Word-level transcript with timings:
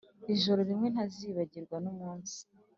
ijoro 0.35 0.59
rimwe 0.69 0.87
ntazibagirwa 0.93 1.75
numunsi 1.83 2.39